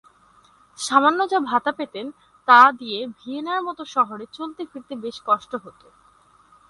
সামান্য 0.77 1.19
যা 1.29 1.39
ভাতা 1.41 1.71
পেতেন 1.71 2.05
তা 2.47 2.59
দিয়ে 2.71 2.99
ভিয়েনার 3.17 3.59
মত 3.63 3.79
শহরে 3.85 4.25
চলতে-ফিরতে 4.33 4.93
তার 4.93 5.01
বেশ 5.03 5.17
কষ্ট 5.25 5.51
হতো। 5.55 5.87